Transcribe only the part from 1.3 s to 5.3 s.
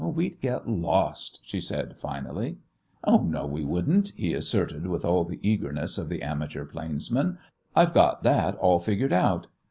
she said, finally. "Oh, no, we wouldn't!" he asserted with all